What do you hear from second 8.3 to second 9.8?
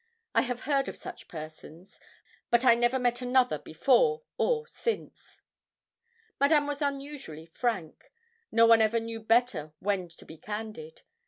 no one ever knew better